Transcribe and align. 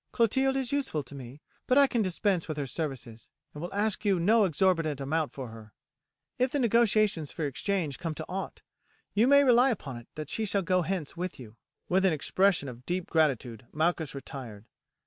"Clotilde 0.11 0.57
is 0.57 0.71
useful 0.71 1.03
to 1.03 1.13
me, 1.13 1.41
but 1.67 1.77
I 1.77 1.85
can 1.85 2.01
dispense 2.01 2.47
with 2.47 2.57
her 2.57 2.65
services, 2.65 3.29
and 3.53 3.61
will 3.61 3.71
ask 3.71 4.03
you 4.03 4.19
no 4.19 4.45
exorbitant 4.45 4.99
amount 4.99 5.31
for 5.31 5.49
her. 5.49 5.73
If 6.39 6.49
the 6.49 6.57
negotiations 6.57 7.31
for 7.31 7.43
your 7.43 7.49
exchange 7.49 7.99
come 7.99 8.15
to 8.15 8.25
aught, 8.27 8.63
you 9.13 9.27
may 9.27 9.43
rely 9.43 9.69
upon 9.69 9.97
it 9.97 10.07
that 10.15 10.29
she 10.29 10.45
shall 10.45 10.63
go 10.63 10.81
hence 10.81 11.15
with 11.15 11.39
you." 11.39 11.55
With 11.87 12.03
an 12.03 12.13
expression 12.13 12.67
of 12.67 12.83
deep 12.87 13.11
gratitude 13.11 13.67
Malchus 13.71 14.15
retired. 14.15 14.65